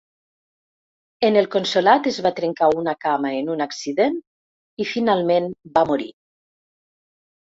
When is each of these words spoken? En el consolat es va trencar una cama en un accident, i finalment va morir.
En 1.27 1.35
el 1.41 1.47
consolat 1.55 2.07
es 2.11 2.15
va 2.27 2.31
trencar 2.39 2.69
una 2.83 2.95
cama 3.05 3.33
en 3.41 3.51
un 3.55 3.61
accident, 3.65 4.15
i 4.83 4.87
finalment 4.93 5.47
va 5.77 5.85
morir. 5.91 6.09